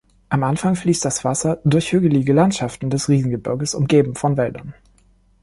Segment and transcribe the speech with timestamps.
[0.29, 4.73] Am Anfang fließt das Wasser durch hügelige Landschaften des Riesengebirges, umgeben von Wäldern.